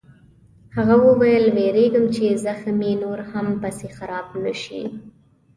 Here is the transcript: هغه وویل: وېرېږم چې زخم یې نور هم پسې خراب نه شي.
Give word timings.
هغه 0.75 0.95
وویل: 1.07 1.45
وېرېږم 1.55 2.05
چې 2.15 2.25
زخم 2.45 2.77
یې 2.87 2.93
نور 3.03 3.19
هم 3.31 3.47
پسې 3.61 3.87
خراب 3.97 4.27
نه 4.43 4.53
شي. 4.61 4.81